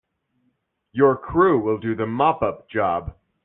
Your 0.93 1.15
crew 1.15 1.59
will 1.59 1.77
do 1.77 1.93
the 1.93 2.07
mop 2.07 2.41
up 2.41 2.67
job. 2.67 3.15